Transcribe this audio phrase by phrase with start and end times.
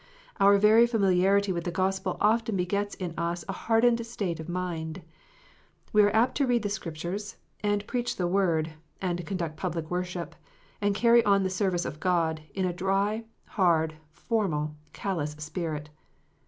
[0.39, 5.03] Our very familiarity with the Gospel often begets in us a hardened state of mind.
[5.93, 10.33] We are apt to read the Scriptures, and preach the Word, and conduct public worship,
[10.81, 15.91] and carry 011 the service of God, in a dry, hard, formal, callous spirit.